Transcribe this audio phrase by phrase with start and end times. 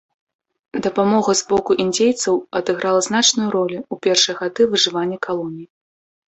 [0.87, 5.67] Дапамога з боку індзейцаў адыграла значную ролю ў першыя гады выжывання калоніі.